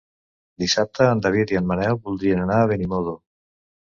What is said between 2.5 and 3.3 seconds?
a Benimodo.